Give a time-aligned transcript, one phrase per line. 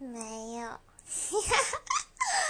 [0.00, 0.80] 没有。
[1.06, 1.89] 嘻哈哈